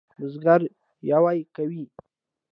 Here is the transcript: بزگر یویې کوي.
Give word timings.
بزگر 0.19 0.61
یویې 1.09 1.41
کوي. 1.55 1.83